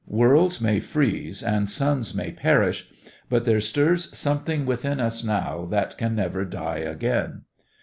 [0.07, 2.89] Worlds may freeze and suns may perish,
[3.29, 7.43] but there stirs something within us now that can never die again.